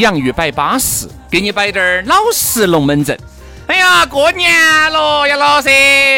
[0.00, 3.16] 洋芋摆巴适，给你摆点儿老式龙门阵。
[3.66, 4.50] 哎呀，过年
[4.90, 5.68] 了呀，老师，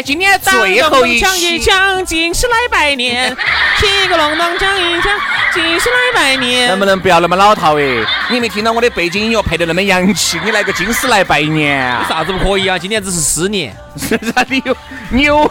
[0.04, 3.36] 今天最后一抢一抢，金是来拜年，
[3.78, 5.12] 七个隆咚抢一抢，
[5.52, 6.68] 金是来拜年。
[6.68, 7.82] 能不能不要那么老套哎？
[8.30, 10.40] 你没听到我的背景音乐配得那么洋气？
[10.44, 12.78] 你来个金丝来拜年，有啥子不可以啊？
[12.78, 14.76] 今年只是狮年， 啥子有
[15.10, 15.50] 牛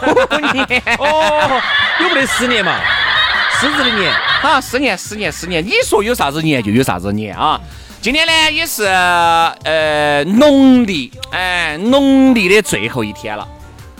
[0.54, 0.82] 年？
[0.98, 1.62] 哦，
[2.00, 2.80] 有没得狮年嘛？
[3.60, 7.60] 狮子的年，啊，十年，十年，十年，你说有啥子年就有啥子年啊？
[8.02, 13.46] 今天呢也是呃农历哎农历的最后一天了，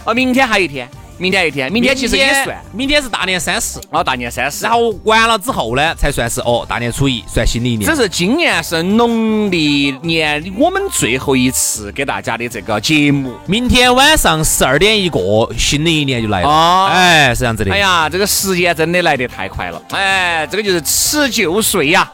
[0.02, 7.88] 哦，明天还有一天，明天还有一天，明天其实也算，明天是大年三十，哦，大年三十，然后完了之后呢才算是哦大年初一算新的一年。
[7.88, 16.48] 只是今年是农历年我们最后一次给大家的这个节目，明天晚上十二点一过，新的一年就来了。
[16.48, 17.72] 哦，哎，是这样子的。
[17.72, 22.10] 哎呀，这个时间真的来得太快了，哎，这个就是辞旧岁呀。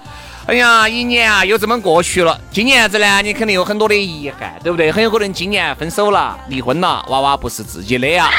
[0.49, 2.41] 哎呀，一年啊又这么过去了。
[2.51, 4.91] 今年子呢，你肯定有很多的遗憾，对不对？
[4.91, 8.31] 很有可能今年分手了、离婚了，娃娃不是自己的呀。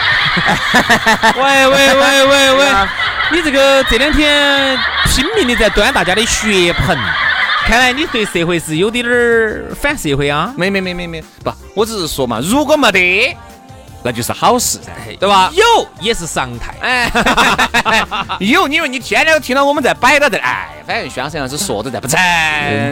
[1.35, 2.65] 喂喂喂喂喂，
[3.31, 4.75] 你这个这两天
[5.05, 6.97] 拼命的在端大家的血盆，
[7.67, 10.51] 看来你对社会是有点儿反社会啊？
[10.57, 13.37] 没没没没没，不，我只是说嘛，如果没得。
[14.03, 15.51] 那就是好事噻，对吧？
[15.53, 15.63] 有
[15.99, 17.11] 也是常态，哎，
[18.39, 22.17] 有，因为你天天都听到我们在摆到这，哎，反正宣生样是说的在不成，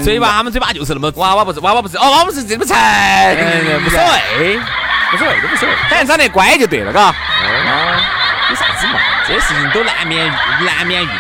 [0.04, 4.60] 嘴巴，他们嘴巴就是那么，娃娃不是，娃娃不是，哦，娃娃不是这不成，无所谓，
[5.14, 7.14] 无所谓，都无所谓，反正长得乖就对了，嘎。
[8.50, 9.00] 有啥子嘛？
[9.28, 10.26] 这些事情都难免
[10.62, 11.14] 难免遇到，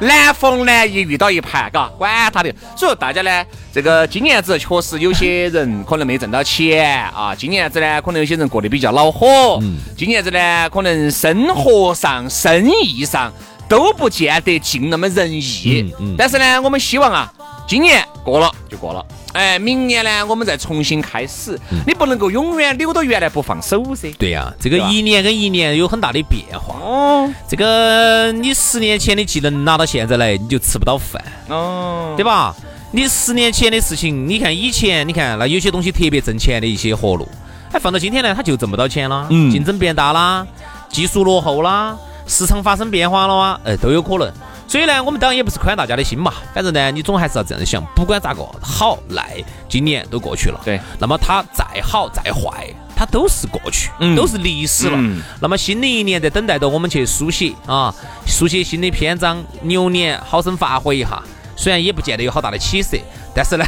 [0.00, 2.52] 难逢难遇遇到一盘，嘎，管他的。
[2.76, 13.32] 所以说大家呢，这个今年子确实有些人可能没挣到钱啊，今年子呢可能有些人过得比较恼火，嗯，今年子呢可能生活上、生意上
[13.68, 17.32] 都不见得尽那么仁义，嗯，但是呢，我们希望啊，
[17.68, 19.04] 今年过了就过了。
[19.32, 21.58] 哎，明年呢，我们再重新开始。
[21.86, 24.10] 你不能够永远留到原来不放手噻。
[24.18, 26.76] 对呀，这个一年跟一年有很大的变化。
[26.80, 31.22] 哦，这个你十年前的技能拿到现在来，你就吃不到饭。
[31.48, 32.54] 哦，对吧？
[32.92, 37.28] 你十年前的事情，你看以前，你看那有些东西特别挣钱的一些活路，
[37.72, 39.26] 哎，放到今天呢，它就挣不到钱了。
[39.30, 40.46] 嗯，竞争变大啦，
[40.88, 41.96] 技术落后啦，
[42.26, 44.32] 市场发生变化了啊，哎，都有可能。
[44.70, 46.32] 所以呢，我们当然也不是宽大家的心嘛。
[46.54, 50.60] 反正呢，你总还是要这样想，不管咋个好赖，今年都过去了。
[50.64, 50.80] 对。
[51.00, 54.96] 那么它再好再坏，它都是过去，嗯都是历史了。
[55.40, 57.92] 那么新的一年在等待着我们去书写啊，
[58.24, 59.42] 书写新的篇章。
[59.62, 61.20] 牛年好生发挥一下，
[61.56, 62.96] 虽然也不见得有好大的起色，
[63.34, 63.66] 但是呢，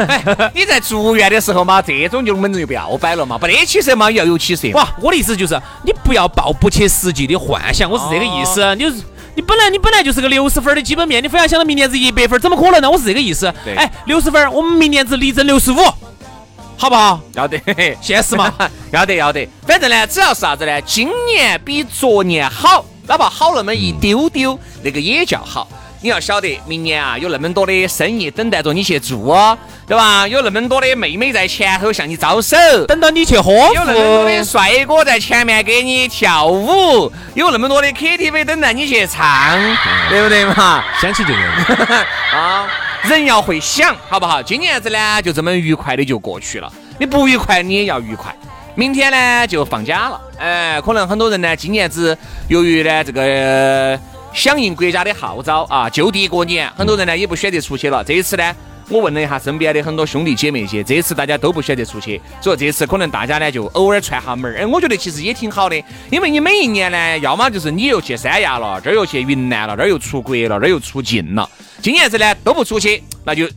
[0.56, 4.66] 你在住院的时候嘛，这种就门阵就不要摆了嘛，不得起色嘛，要有起色。
[4.70, 8.74] 哇，我的意思就是，你不要抱不切实际的幻想，我是这个意思。
[8.76, 8.86] 你。
[9.38, 12.90] 你本来你本来就是个六十分的基本面，你非要想到明年子一百分，怎么可能呢？
[12.90, 13.46] 我是这个意思。
[13.76, 15.76] 哎，六十分，我们明年子力争六十五，
[16.76, 17.20] 好不好？
[17.34, 17.56] 要得，
[18.00, 18.52] 现实嘛，
[18.90, 19.48] 要得要得。
[19.64, 20.82] 反正呢，只要是啥子呢？
[20.82, 25.68] 今年比昨年好，哪怕好那么一丢丢，那个也叫好。
[26.00, 30.28] 你要晓得，明年啊，有那么多的生意等待着你去做，对吧？
[30.28, 32.56] 有那么多的妹妹在前头向你招手，
[32.86, 39.58] 等到你去喝；有那么多的帅哥在前面给你跳舞；有那么多的 KTV 等待你去唱，
[40.08, 40.84] 对不对嘛？
[41.00, 41.50] 想起就人
[42.32, 42.68] 啊，
[43.02, 44.40] 人要会想，好不好？
[44.40, 46.72] 今年子呢，就这么愉快的就过去了。
[47.00, 48.32] 你不愉快，你也要愉快。
[48.76, 50.20] 明天呢，就放假了。
[50.38, 52.16] 哎，可能很多人呢，今年子
[52.46, 53.98] 由于呢这个。
[54.32, 58.04] 响应国家的号召啊，就地过年，很多人呢也不选择出去了。
[58.04, 58.54] 这一次呢，
[58.88, 64.60] 我问了一下身边的很多兄弟姐妹些，这次大家都不选择出去，所以这次可能大家呢就偶尔串下门儿。
[64.60, 71.48] 哎，我觉得其实也挺好的，因为你每一年呢，要么就是你又去三亚了，这儿又去云南了，这儿又出国了，这儿又出境了。
[71.82, 73.48] 今年子呢都不出去，那就，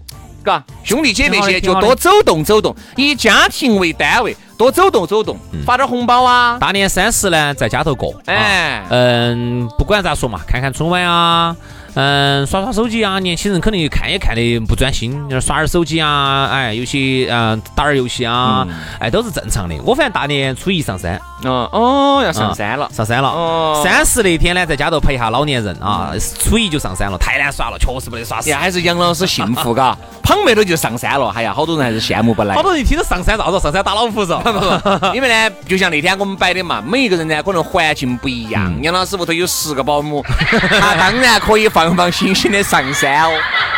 [0.44, 4.36] 嘎，兄弟姐妹些就多走动走动，以家庭为单位。
[4.62, 5.36] 多走动走动，
[5.66, 6.60] 发点红包啊！
[6.60, 8.14] 大年三十呢，在家头过。
[8.28, 11.56] 哎，嗯，不管咋说嘛，看看春晚啊。
[11.94, 18.66] 嗯，耍耍手机啊，年轻人肯定看也看的不专心，就是耍点手机啊，哎，有些嗯打点游戏啊，
[19.00, 19.76] 哎，都是正常的。
[19.84, 23.30] 我反正大年初一上山，哦哦，要上山了，上山了。
[23.30, 28.54] 哦，三十那天呢，在家头陪一下老年人啊，初一就上山了，太难耍了，确实不得耍死。
[28.54, 32.56] 还是杨老师幸福嘎，胖没了就上山了，哎呀，好多人还是羡慕不来。
[32.56, 33.60] 好多人一听到上山，咋子？
[33.60, 34.34] 上山打老虎是？
[34.34, 38.74] 不不，因为呢，就像那天我们摆的嘛，每一个人呢可能环境不一样。
[38.82, 40.24] 杨老师屋头有十个保姆，
[40.80, 42.62] 他当然可以放放放心心的。
[42.64, 43.32] 上山哦，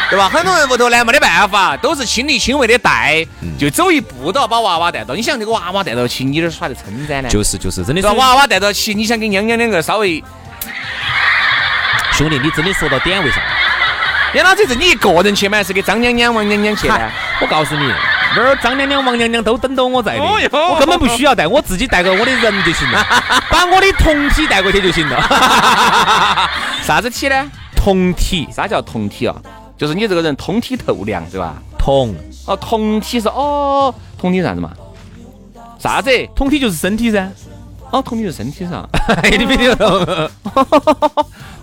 [0.10, 0.30] 对吧？
[0.30, 3.26] 很多人屋头呢没得办法，都是亲力亲为的带，
[3.58, 5.16] 就走一步都要把娃娃带到。
[5.16, 7.30] 你想这个娃娃带到起，你哪耍得称赞呢？
[7.30, 10.24] 就是就是，真的是娃娃带到起，你想跟娘娘两个稍微，
[12.12, 13.40] 兄弟，你真的说到点位上。
[14.36, 15.58] 杨老师是你一个人去吗？
[15.58, 17.00] 还是给张娘娘、王娘娘去呢？
[17.40, 17.92] 我告诉你，
[18.36, 23.06] 那儿张娘娘、王娘娘都等到我在的，我根本不需要带，我自己带个我的人就行了，
[23.50, 25.18] 把我的同体带过去就行了。
[26.86, 27.52] 啥子体呢？
[27.84, 29.36] 同体，啥叫同体啊？
[29.78, 31.62] 就是你这个人通体透亮，对吧？
[31.78, 32.16] 同
[32.48, 34.72] 哦，同体是哦，同体啥子嘛？
[35.78, 36.10] 啥子？
[36.34, 37.30] 同体就是身体噻。
[37.92, 38.88] 哦，同体就是身体上。
[39.38, 40.30] 你没听懂？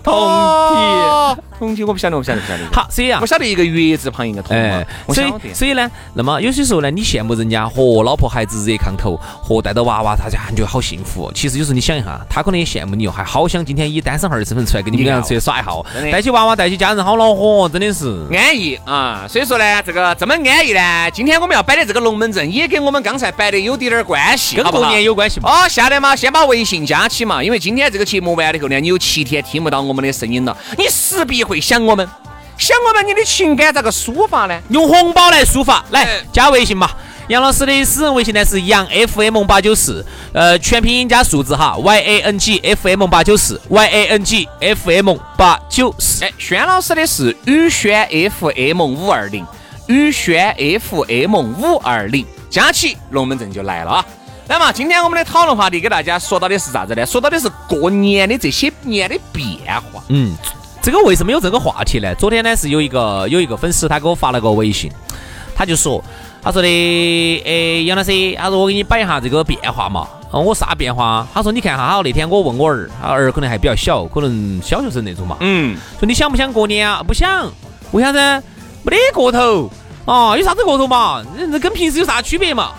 [0.03, 2.63] 同体，我不晓得，我不晓得，不晓得。
[2.73, 4.83] 好，所以啊，我晓得一个月字旁一个同嘛。
[5.13, 11.31] 所以，所以呢，那么有些时候呢，你羡慕人家和老婆孩子热炕头，和带着娃娃，大家感觉好幸福。
[11.33, 15.71] 其实有时候你想一下，他可能也羡慕你哦，还好想今天以单身汉的身份出来跟你们两个出去耍一下，
[16.11, 19.25] 带起娃娃，带起家人，好恼火，真的是安逸啊。
[19.29, 25.49] 所以说呢，这个这么安逸呢，今天我们要摆的这个龙门阵，也跟我们刚才摆的有点点关系，跟过年有关系嘛？
[25.49, 30.55] 哦，下来嘛，先把微信加起嘛，因为今天这个节目完了以后呢，你有七天听不到我们的声音了。
[30.77, 32.07] 你势必会想我们，
[32.57, 34.57] 想我们，你的情感咋个抒发呢？
[34.69, 36.89] 用红包来抒发，来加微信嘛。
[37.27, 46.23] 杨老师的私人微信呢是杨 FM 八九四，呃，全拼音加数字哈，Y A N G F M 八九四，Y A N G F M 八九四。
[46.23, 49.45] 哎，轩老师的是宇轩 F M 五二零，
[49.87, 54.05] 宇轩 F M 五二零，加起龙门阵就来了啊。
[54.47, 57.05] 那么今天我们的讨论话题给大家说到的是啥子呢？
[57.05, 59.57] 说到的是过年的这些年的变
[59.93, 60.03] 化。
[60.09, 60.35] 嗯，
[60.81, 62.13] 这个为什么有这个话题呢？
[62.15, 64.91] 昨天呢是有一个有一个粉丝他给我发了个微信，
[65.55, 66.03] 他就说，
[66.41, 66.67] 他说的，
[67.45, 70.07] 哎，杨老师，他说我给你摆一下这个变化嘛。
[70.31, 71.27] 我啥变化？
[71.33, 75.37] 他说你看哈，他那天我问我儿，他儿可能还比较小，可能小学生那种嘛。
[75.41, 77.03] 嗯，说你想不想过年啊？
[77.05, 77.51] 不想，
[77.91, 78.17] 为啥子？
[78.83, 79.69] 没得过头
[80.05, 80.35] 啊？
[80.35, 81.21] 有啥子过头嘛？
[81.37, 82.71] 这跟平时有啥区别嘛？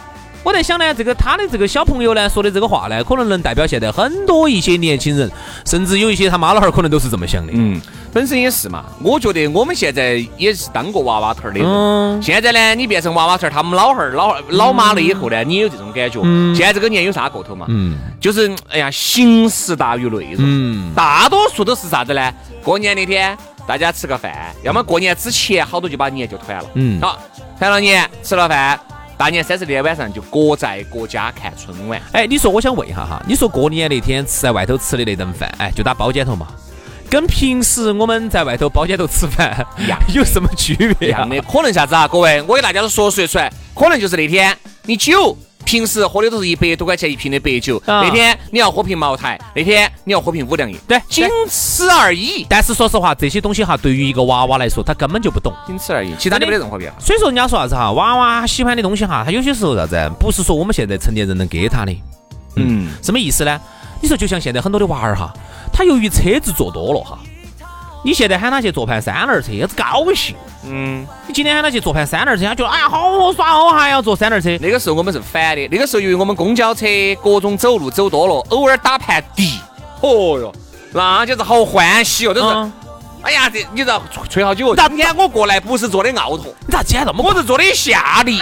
[0.44, 5.30] 我在想呢，这个他的这个小朋友呢说的这个话呢，可能能代表现在很多一些年轻人，
[5.64, 7.52] 甚至有一些他妈老汉儿可能都是这么想的。
[7.54, 7.80] 嗯，
[8.12, 8.84] 本身也是嘛。
[9.02, 11.68] 我觉得我们现在也是当过娃娃头儿的人。
[11.68, 12.20] 嗯。
[12.20, 16.20] 现在呢，你变成娃娃头儿，他们老汉儿、老老妈了以后呢，你也有这种感觉。
[16.24, 16.54] 嗯。
[16.56, 17.66] 现在这个年有啥过头嘛？
[17.68, 17.96] 嗯。
[18.20, 20.38] 就是哎呀，形式大于内容。
[20.38, 20.92] 嗯。
[20.92, 22.32] 大多数都是啥子呢？
[22.64, 26.64] 过年那天大家吃个饭，要么过年之前好多就把年就团了。
[26.74, 27.00] 嗯。
[27.00, 27.16] 好，
[27.60, 28.80] 团了年，吃了饭。
[29.16, 32.00] 大年三十那天晚上就各在各家看春晚。
[32.12, 36.48] 哎，你说我想问一下哈，你说过年那天吃在外头吃的那顿饭，哎，就打包间头嘛，
[37.08, 41.08] 跟平时我们在外头包间头吃饭一样， 有什么区别？
[41.08, 42.08] 一样的，可能啥子啊？
[42.08, 45.36] 各位，我给大家都说说出来，可能就是那天你酒。
[45.64, 52.46] 平时喝的都是一百多块钱一瓶的白酒，那天你要喝瓶茅台，那天你要喝瓶五粮液，对，仅此而已。
[52.48, 56.98] 但是说实话，这些东西哈，对于一个娃娃来说，他根本就不懂，仅此而已，其他的没得任何变化。
[57.00, 61.92] 所以说人家说啥子哈，娃娃喜欢的东西哈，他有些时候啥子，不是说我们现在成年人能给他的。
[62.56, 63.60] 嗯，什么意思呢？
[64.00, 65.32] 你说就像现在很多的娃儿哈，
[65.72, 67.18] 他由于车子坐多了哈。
[68.04, 70.34] 你现在喊他去坐盘三轮车，子高兴。
[70.64, 74.50] 嗯，你今天喊他去坐盘三轮车，他觉得哎呀好好耍，哦还要坐三轮车。
[74.60, 76.86] 那个时候我们是反的，那个时候因为我们公交车
[77.22, 79.60] 各种走路走多了，偶尔打盘的，
[80.00, 80.52] 哦哟，
[80.92, 82.72] 那就是好欢喜哦，都是。
[83.22, 84.74] 哎呀，这你知道吹好久？
[84.74, 87.22] 今天我过来不是坐的奥拓，你咋今天这么？
[87.22, 88.40] 我是坐的夏利，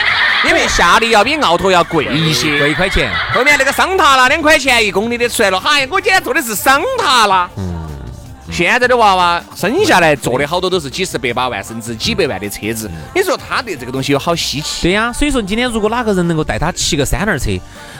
[0.48, 3.12] 因为夏利要比奥拓要贵一些，贵一块钱。
[3.34, 7.46] 后面那个桑塔纳两块钱一公里的出来了，嗨，我今天坐的是桑塔纳。
[7.58, 7.79] 嗯。
[8.50, 14.82] 现在的娃娃生下来坐的好多都是几十百把万甚至几百万的车子，你说他对这个东西有好稀奇？
[14.82, 17.50] 对呀，所以说今天如果哪个人能够带他骑个三轮车，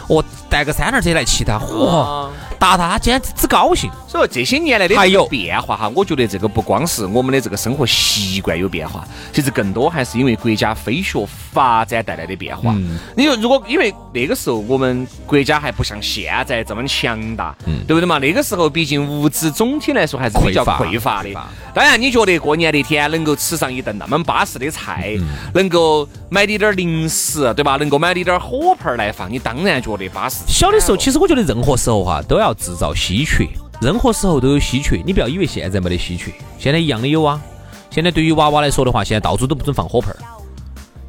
[0.09, 2.29] 哦，带个三轮车来骑他，嚯，
[2.61, 3.91] 达到他今天只高兴。
[4.07, 12.75] 所以这些年来的还有变化哈，我觉得这个不光是我们的这个生活习惯有变化，其实更多还是因为国家飞学发展带来的变化。
[13.17, 17.55] 你说如果因为那个时候我们国家还不像现在这么强大，
[17.87, 18.19] 对不对嘛？
[18.19, 21.33] 那个时候毕竟物资总体来说还是比较匮乏的。
[21.73, 25.17] 当然，你觉得过年那天能够吃上一顿那么巴适的菜，
[25.55, 27.77] 能够买点点零食，对吧？
[27.77, 30.39] 能够买点点火盆来放，你当然觉得巴适。
[30.49, 33.47] 小的时候，其实我觉得任何时候哈都要制造稀缺。
[33.81, 37.41] 任何时候都有稀缺，你不要以为现在没得稀缺，现在一样的有啊。
[37.91, 40.17] 现在对于娃娃来说的话，现在到处都不准放火炮儿，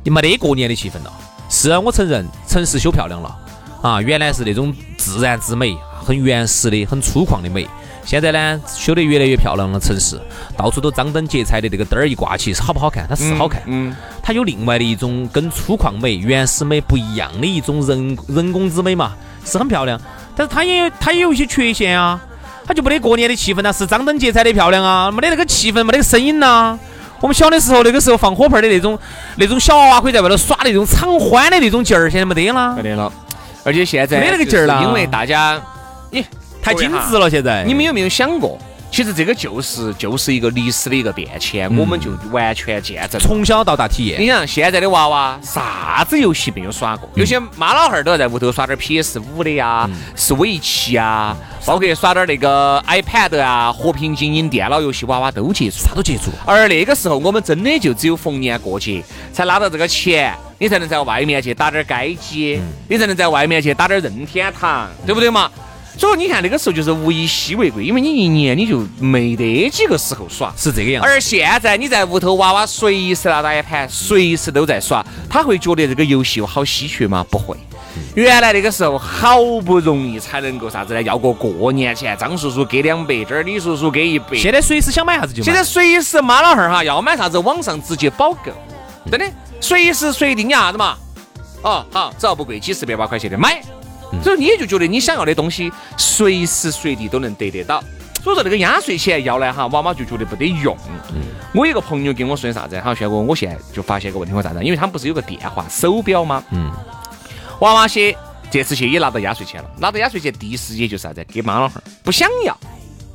[0.03, 1.11] 你没得过年的气氛了。
[1.49, 3.37] 是啊，我承认城市修漂亮了
[3.81, 7.67] 啊，原来是那种自然之美，很原始的、很粗犷的美。
[8.05, 10.19] 现在呢，修得越来越漂亮了，城市
[10.57, 13.05] 到处都张灯结彩的，这个灯儿一挂起，是好不好看？
[13.07, 19.13] 它是好看，嗯，它有另外的一种跟粗犷美、原始美不一样的一种人人工之美嘛，
[19.45, 19.99] 是很漂亮。
[20.35, 22.19] 但是它也它也有一些缺陷啊。
[22.63, 26.77] 它就没得过年的气氛呐，是张灯结彩的漂亮啊，没得那个气氛，没得个声音呐。
[27.19, 28.97] 我们小的时候，那个时候放火炮的那种
[29.35, 33.11] 那种小娃娃可以在外头耍的那种敞欢的那种劲儿，现在没得了，没得了。
[33.65, 35.59] 而且现在没那个劲儿了，因为大家
[36.11, 36.23] 你
[36.61, 37.29] 太精致了。
[37.29, 38.57] 现在你们有没有想过？
[38.91, 43.19] 其实这个就是就是一个历史的一个变迁，我们就完全见证。
[43.21, 44.19] 从小到大体验。
[44.19, 47.09] 你想现在的娃娃啥子游戏没有耍过？
[47.15, 56.29] 有些妈老汉儿都要在屋头耍点 PS 五的呀，是围棋啊，包括耍点那个 iPad 啊，和平精英电脑游戏，娃娃都接触，啥都接触。
[56.45, 65.49] 而那个时候我们真的就只有逢年过节才拿到这个钱，你才能在外面去打点街机，你才能在外面去打点任天堂，对不对嘛？
[66.01, 71.03] 所以你看那个时候就是物以稀为贵，因为你一年你就没得几个时候耍，是这个样。
[71.03, 77.23] 而现在你在屋头，娃娃随时拿到一盘，随时都在耍，他会觉得这个游戏好稀缺吗？
[77.29, 77.55] 不会。
[78.15, 81.01] 原来那个时候好不容易才能够啥子呢？
[81.03, 84.35] 要过过年前，张叔叔给两百，这儿李叔叔给一百。
[84.35, 85.45] 现在随时想买啥子就买。
[85.45, 88.51] 现在随时妈老汉儿哈要买啥子，网上直接保购，
[89.11, 89.25] 真的，
[89.59, 90.97] 随时随地你啥子嘛？
[91.61, 93.61] 哦，好，只要不贵，几十百把块钱的买。
[94.23, 97.83] 所以你也就觉得你想要的东西随时随地都能得得到。
[98.23, 100.77] 所以说那个压岁钱要来哈，娃娃就觉得不得用。
[101.53, 102.79] 我有个朋友跟我说啥子？
[102.79, 104.63] 哈，轩哥，我现在就发现一个问题，我啥子？
[104.63, 106.43] 因为他们不是有个电话手表吗？
[106.51, 106.71] 嗯。
[107.61, 108.15] 娃娃些
[108.49, 111.25] 这次去也拿到压岁钱了，拿到压岁钱第一时间就是啥子？
[111.25, 112.55] 给妈老汉儿不想要，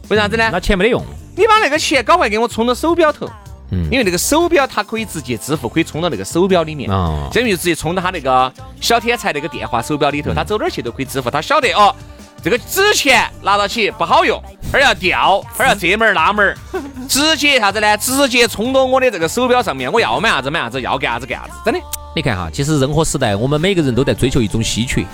[0.09, 0.49] 为啥子呢？
[0.53, 1.03] 那钱没得用。
[1.37, 3.29] 你把那个钱赶快给我充到手表头。
[3.71, 11.31] 嗯，因为那个手表它可以直接支付，可以充到那个手表里面，相当于直接充到他那个小天才那个电话手表里头，他走哪儿去都可以支付。
[11.31, 11.95] 他晓得哦，
[12.43, 14.41] 这个纸钱拿到起不好用，
[14.73, 16.57] 而要掉，而要这门儿那门儿，
[17.09, 17.97] 直接啥子呢？
[17.97, 21.81] 直接充到我的这个手表上面，我要买啥子买啥子，要干啥子干啥子，真的。
[22.15, 25.05] 你看哈，其实任何时代，我们每个人都在追求一种稀缺。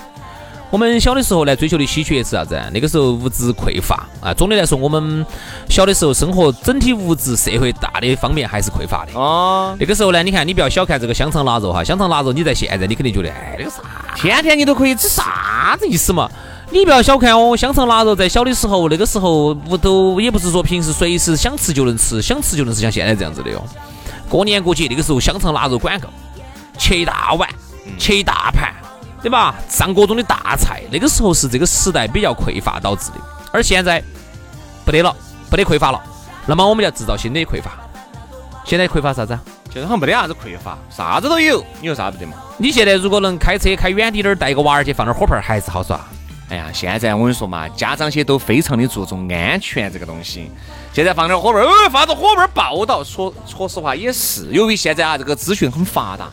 [0.73, 2.59] 我们小的时候呢，追求的稀缺是啥子？
[2.73, 4.33] 那个时候物质匮乏啊。
[4.33, 5.23] 总的来说，我们
[5.69, 9.11] 小的时候生活整体物质社会大的方面还是匮乏的。
[9.13, 9.77] 哦。
[9.79, 13.83] 那个时候呢，你看，你不要小看这个香肠腊肉哈，香肠腊肉你在现在你肯定觉得，哎，那个啥，
[14.15, 16.27] 天天你都可以吃，啥子意思嘛？
[16.71, 23.63] 你不要小看哦，香肠腊肉在小的时候，那个时候屋头也不是说平时随时想吃就能吃，想吃就能吃，像现在这样子的哟。
[24.27, 26.09] 过年过节那个时候，香肠腊肉管够，
[26.79, 27.47] 切一大碗，
[27.99, 28.73] 切一大盘。
[29.23, 29.55] 对吧？
[29.69, 33.15] 上各种的大菜，那个时候是这个时代比较匮乏导致的，
[33.53, 34.03] 而现在
[34.83, 35.15] 不得了，
[35.49, 36.03] 不得匮乏了。
[36.45, 37.71] 那么我们要制造新的匮乏。
[38.65, 39.39] 现在匮乏啥子？
[39.71, 41.65] 现在好像没得啥子匮乏，啥子都有。
[41.79, 42.33] 你有啥不得嘛？
[42.57, 45.99] 你现在如果能开车开远点儿，带一个娃儿去放点火炮，还是好耍。
[46.49, 50.51] 哎呀，现在我跟你说嘛，家长些都非常的注重安全这个东西。
[50.91, 56.29] 现在放点火炮，哦，放着火炮爆到，说说实话也是，由于现在啊这个资讯很发达。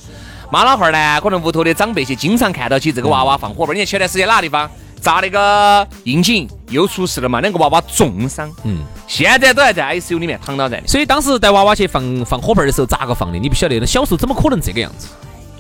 [0.51, 1.21] 妈老汉儿呢？
[1.21, 3.73] 可能屋头的长辈些经常看到起这个娃娃放火炮。
[3.73, 4.69] 你看前段时间哪个地方
[5.01, 7.41] 砸那个应景又出事了嘛？
[7.41, 8.51] 两个娃娃重伤。
[8.65, 10.83] 嗯，现在都还在 ICU 里面躺到在。
[10.89, 13.39] 所以当时带娃娃去放放火炮的时候，咋个放的？
[13.39, 13.79] 你不晓得。
[13.79, 15.07] 那小时候怎么可能这个样子？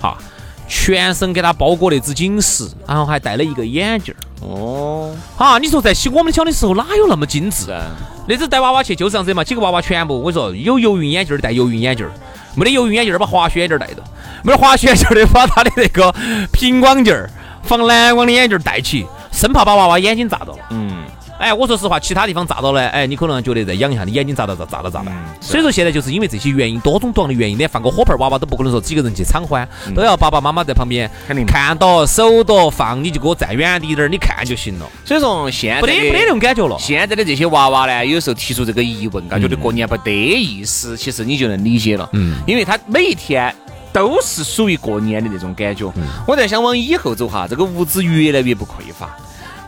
[0.00, 0.18] 哈，
[0.66, 4.18] 全身给他包裹那只紧实，然后还戴了一个眼镜儿。
[4.44, 7.92] 哦，哈，你说在洗我们小的时候哪有那么精致啊？
[8.26, 12.12] 那次带娃娃去就是这样子嘛，几个娃娃全部我说有游泳眼镜儿戴游泳眼镜儿。
[12.56, 14.02] 没得游泳眼镜儿，把滑雪眼镜儿戴着；
[14.42, 16.12] 没得滑雪眼镜儿的，把他的那个
[16.52, 17.30] 平光镜儿、
[17.62, 20.58] 防蓝光的眼镜儿戴起，生怕把娃娃眼睛炸到了。
[20.70, 21.04] 嗯，
[21.40, 25.10] 哎，我说实话，其他地方砸到了，哎，你可能觉得再养一下，你眼睛砸到砸砸到咋办。
[25.40, 29.66] 所以说现在就是因为这些原因，多种多样的原因，连放个火盆，娃娃都不可能说几个人去敞欢，
[29.96, 34.86] 都要爸爸妈妈在旁边肯定看到手到放，你就给我站远滴点儿，你看就行了。
[35.02, 36.76] 所以说现在不得没得那种感觉了。
[36.78, 42.06] 现在的这些娃娃呢，有时候提出这个疑问，感觉得过年不得意思，其实你就能理解了。
[42.12, 43.54] 嗯，因为他每一天
[43.94, 45.90] 都是属于过年的那种感觉。
[46.26, 49.16] 我在想往以后走哈，这个物资越来越不匮乏。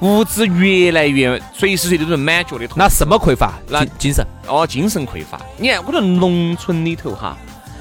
[0.03, 2.77] 物质越来越随时随地都是满脚的痛。
[2.77, 3.55] 那什么匮乏？
[3.69, 4.27] 那精精神。
[4.49, 5.41] 哦，精神匮乏。
[5.57, 7.37] 你看，我们农村里头哈，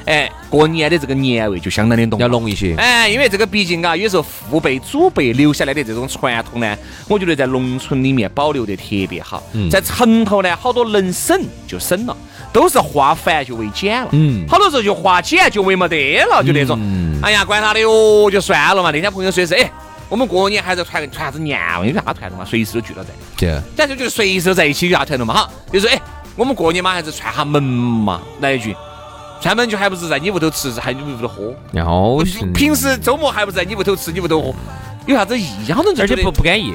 [0.05, 2.75] 哎，过年的这个年味就相当的浓，要浓一些。
[2.75, 9.41] 哎，因为这个毕竟啊，有时候父辈、祖辈留下来的这种传统呢，我觉得在农村里面保留的特别好。
[9.71, 11.35] 在城头呢，好多能省
[11.67, 12.15] 就省了，
[12.53, 14.09] 都是化繁就为简了。
[14.11, 16.79] 嗯，好多时候就化简就为没得了，就那种。
[17.23, 18.91] 哎呀，管他的哟，就算了嘛。
[18.91, 19.71] 那天朋友说是，哎，
[20.11, 21.87] 我们过年还是传传啥子年味？
[21.87, 22.43] 有啥传统嘛？
[22.43, 23.11] 随时都聚到在。
[23.37, 23.57] 对。
[23.77, 25.33] 但是就是随时都在一起有啥团了嘛？
[25.33, 25.97] 哈，就说哎，
[26.35, 28.75] 我们过年嘛还是串下门嘛，来一句。
[29.39, 31.53] 串门就还不是在你屋头吃，还你屋头喝。
[31.71, 32.21] 然后
[32.53, 34.53] 平时周末还不是在你屋头吃，你屋头喝，
[35.05, 35.71] 有啥子意义？
[35.71, 36.73] 好多而且不不安逸，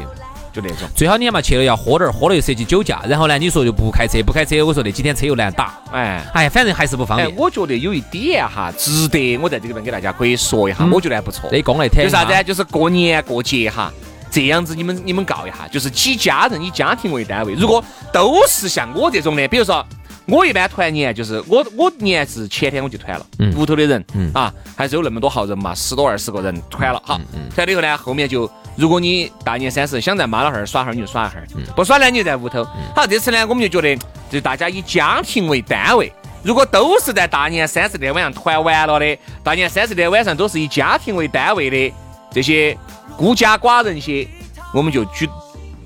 [0.57, 0.89] 就那种。
[0.95, 5.79] 最好你嘛去了要喝点儿，喝了又涉及酒驾，然后呢你说就不开车，不开车，我说那几天车又难打。
[5.93, 7.37] 哎哎，反正还是不方便。
[7.37, 11.51] 我觉得有一点哈，值得我在这里边给大家可以说一下，我觉得还不错。
[11.53, 12.03] 那公来谈。
[12.03, 12.33] 就啥子？
[12.45, 13.93] 就是过年过节哈，
[14.31, 19.87] 这样子你们你们告一下，就是几家人以家庭为单位，如果都是像我这种的，比如说。
[20.29, 24.05] 我一般团年就是我我年是前天我就团了，屋头的人
[24.35, 27.21] 啊还是有那么多号人嘛，十多二十个人团了哈，
[27.55, 32.65] 团了以后呢，后面就如果你大年三十想在妈老汉儿耍哈儿你就耍哈儿，不耍呢你就在屋头。
[32.95, 41.95] 好，这次呢我们就觉得就大家以家庭为单位，如果都是在大年三十天晚上团完了的，大年三十天晚上都是以家庭为单位的
[42.33, 42.77] 这些
[43.17, 44.27] 孤家寡人些，
[44.75, 45.29] 我们就举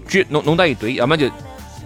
[0.09, 1.31] 举弄弄到一堆，要么就。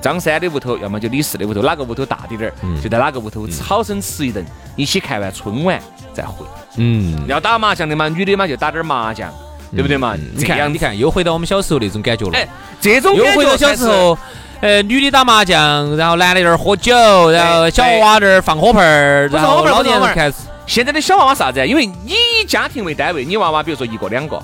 [0.04, 4.44] 张三的屋头，要么就李四的屋头，哪个屋头大滴点儿，就在哪个屋头好生吃一顿，
[4.76, 5.80] 一起看完春晚
[6.12, 6.44] 再回。
[6.76, 9.32] 嗯，要打麻将的嘛，女的嘛就打点麻将，
[9.73, 10.14] 对不对嘛？
[10.34, 12.37] 你看，你看，又回到我们小时候那种感觉了。
[12.37, 12.46] 哎，
[12.82, 14.18] 这种又回到小时候，
[14.61, 16.94] 呃，女的打麻将，然后男的在那儿喝酒，
[17.30, 20.34] 然后小娃娃在那儿放火盆儿，然后老年人开始。
[20.66, 21.66] 现在的小娃娃啥子？
[21.66, 24.38] 因为你以家庭为单位，你娃娃比如说一个两个，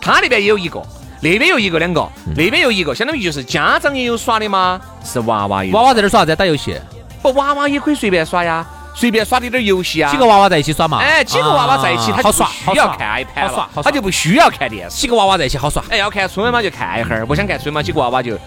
[0.00, 0.82] 他那边也有一个。
[1.24, 4.78] 那边又一个两个，那边又一个，相当于就是家长也有耍的吗？
[5.02, 5.72] 是娃娃有。
[5.72, 6.36] 娃娃在那耍啥子？
[6.36, 6.78] 打游戏。
[7.22, 8.62] 不，娃娃也可以随便耍呀，
[8.94, 10.10] 随便耍的点游戏啊。
[10.10, 10.98] 几个娃娃在一起耍嘛？
[10.98, 14.96] 哎，几个娃娃在一起，他好耍，需要看 iPad 了，他就不需要看电视。
[14.98, 15.82] 几个娃娃在一起好耍。
[15.88, 18.38] 哎，要看春晚嘛就看一会儿，不想看春晚，几个娃娃就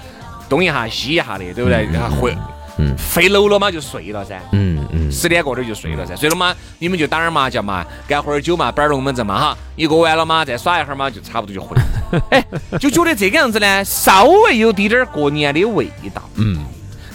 [0.47, 1.89] 东一下西一下的，对不对？
[1.91, 2.37] 然后回。
[2.77, 12.23] 嗯，睡楼了嘛就睡了噻，嗯嗯，十点过点就睡了噻，睡了嘛，你们就打点麻将嘛，干会儿酒嘛，摆龙门阵嘛哈，一过完了嘛，再耍一会儿嘛，就差不多就回来了。
[12.31, 12.45] 哎，
[12.79, 16.21] 就觉得这个样子呢，稍微有滴点儿过年的味道。
[16.35, 16.63] 嗯，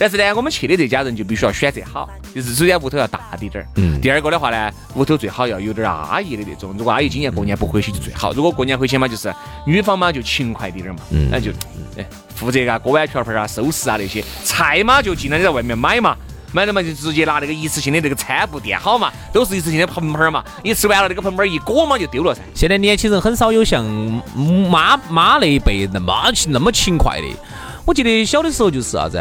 [0.02, 3.68] 但是呢，我们去的这家人就必须要选择好，就是首先屋头要大滴点儿。
[3.76, 4.00] 嗯。
[4.00, 8.32] 第二个的话呢，屋头最好要有点阿姨的那种，如果阿姨今年过年不回去就最好。
[8.32, 9.32] 如果过年回去嘛，就是
[9.64, 11.52] 女方嘛就勤快滴点儿嘛，那就
[11.96, 12.04] 哎。
[12.34, 16.16] 负责啊，锅碗瓢盆啊，收拾啊那些菜嘛，就尽量在外面买嘛，
[16.52, 22.40] 买了嘛就直接拿那个一次性的那个餐布垫好嘛，都是一次性的盆盆嘛，你吃完了那个盆盆一裹嘛就丢了噻。
[22.52, 23.84] 现在年轻人很少有像
[24.68, 26.12] 妈妈那一辈那么
[26.48, 27.26] 那么勤快的。
[27.84, 29.18] 我记得小的时候就是啥子，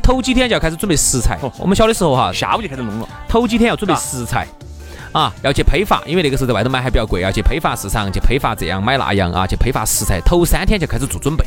[0.00, 1.38] 头几天就要开始准备食材。
[1.58, 4.46] 我们小的时候哈，下午就开始弄了，头几天要准备食材
[5.12, 11.44] 啊，要去批发，因为那个时候在外头买还比较贵，要去批发市场去批发这样买那样啊，去批发食材，头三天就开始做准备。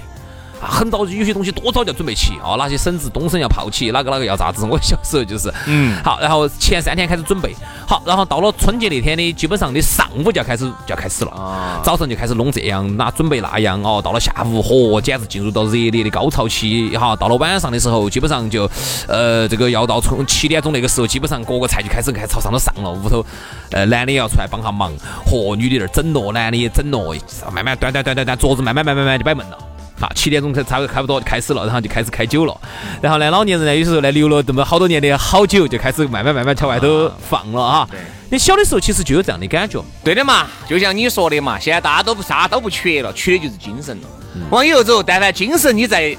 [0.68, 4.66] 很早有些东西多早就要准备起啊，哪些笋子冬笋要泡起，哪个哪个要咋子？
[4.70, 7.56] 我小时候就是，嗯，好，然后前三天开始准备，
[7.88, 18.70] 好，然后到了春节那天的，基本上的上午就要开始就要开始了，啊，早上就开始弄这样，那准备那样哦，到了下午，嚯，简直进入到热烈的高潮期，哈，到了晚上的时候，基本上就，
[19.08, 23.26] 呃，这个要到从七点钟那个时候，基本上各个菜就开始开始朝上头上了，屋头，
[23.72, 24.92] 呃，男的也要出来帮下忙，
[25.26, 27.16] 嚯，女的那儿整咯，男的也整咯，
[27.54, 29.58] 慢慢端端端端端，桌子慢慢慢慢慢就摆门了。
[30.04, 32.54] 好，七点钟才差不多差不多就开始了，然后就开始开酒了。
[33.02, 37.88] 然后呢，老年人呢，有时候呢留了这么好多年的好酒，就开始慢慢慢慢朝外头放了啊。
[38.30, 39.82] 你小的时候其实就有这样的感觉。
[40.04, 44.08] 对的嘛，就像你说的嘛，现在大家都不啥都不缺了，缺的就是精神了。
[44.50, 46.18] 往以后走，但凡精神你在，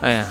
[0.00, 0.26] 哎呀。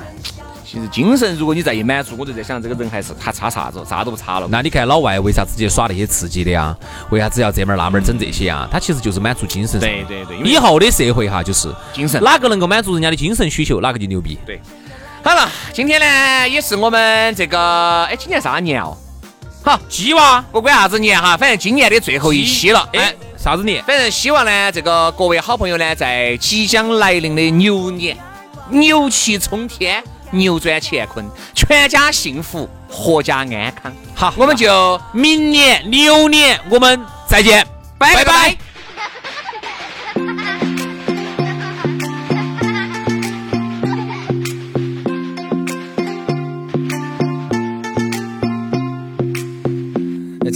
[0.65, 3.83] 其实精神，如果你再一满足，我就在想，这个人还是还差啥子？
[3.87, 4.47] 啥都不差了。
[4.49, 6.75] 那你看老外为啥子去耍那些刺激的呀？
[7.11, 8.67] 为啥子要这门那门整这些啊？
[8.71, 9.79] 他其实就是满足精神。
[9.79, 10.37] 对对对。
[10.39, 14.39] 以后的社会哈，就是精神，哪个能够满足人家的精神需求，哪个就牛逼。
[14.45, 14.59] 对。
[15.23, 18.97] 好了，今天呢也是我们这个，哎，今年啥年哦？
[19.63, 22.89] 好，鸡娃，不管啥子年哈，反正今年的最后一期了。
[22.93, 23.83] 哎，啥子年？
[23.83, 28.17] 反正希望呢，这个各位好朋友呢，在即将来临的牛年，
[28.69, 30.03] 牛气冲天。
[30.31, 33.93] 扭转乾坤，全家幸福，阖家安康。
[34.13, 37.65] 好，我们就明年牛年我们再见，
[37.97, 38.57] 拜拜。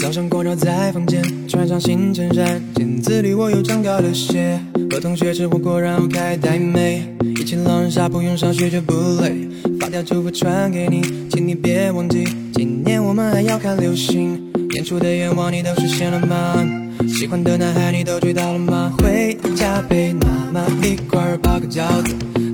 [0.02, 4.60] 早上光照在房间，穿上新衬衫，镜子里我又长高了些。
[4.90, 7.14] 和同学吃火锅，然后开台美。
[7.50, 14.40] 起狼人杀不用上学就不累，发条祝福传给你，请你别忘记，今年我们还要看流星。
[14.70, 16.64] 年初的愿望你都实现了吗？
[17.08, 18.94] 喜欢的男孩你都追到了吗？
[19.00, 22.14] 回家陪妈妈一块包个饺子，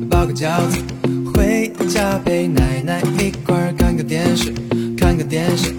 [0.09, 0.77] 包个饺子。
[1.33, 4.53] 回家陪奶奶一块看个电视，
[4.95, 5.73] 看个电视。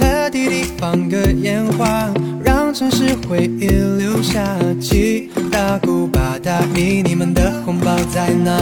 [0.00, 2.10] 和弟弟放个烟花，
[2.42, 4.56] 让城市回忆留下。
[4.80, 8.52] 七大姑八大姨，你们的红包在哪？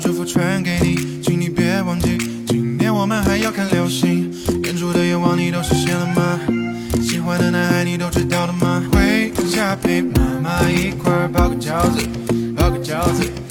[0.00, 4.30] 祝福传给你，请你别忘记，今年我们还要看流星。
[4.60, 6.38] 年初的愿望你都实现了吗？
[7.02, 8.82] 喜欢的男孩你都追到了吗？
[8.92, 12.06] 回家陪妈妈一块儿包个饺子，
[12.54, 13.45] 包个饺子。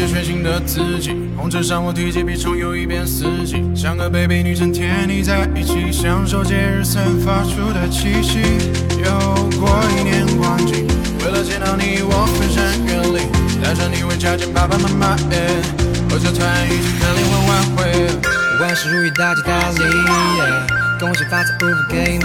[0.00, 8.40] 接全新的自己，红尘上我提起笔重游一遍四季，像个 baby 女神甜腻在一起，享受节日散发出的气息。
[9.04, 9.10] 又
[9.60, 10.88] 过一年光景，
[11.22, 13.28] 为了见到你我翻山越岭，
[13.62, 15.16] 带着你回家见爸爸妈妈。
[15.36, 15.60] 耶，
[16.08, 18.08] 合家团一起看联欢晚会。
[18.58, 20.66] 万事如意，大吉大利，耶！
[20.98, 22.24] 恭喜发财，祝福给你，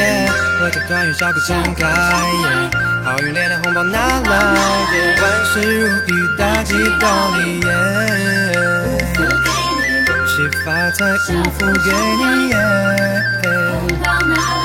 [0.00, 0.28] 耶！
[0.58, 2.83] 合家团圆，笑口常开，耶！
[3.04, 4.36] 好运连连红包拿来，
[4.94, 5.14] 耶！
[5.20, 7.68] 万事如意，大吉大利，耶！
[10.06, 12.56] 恭喜发财，五福给你，耶！
[13.70, 14.63] 红包拿来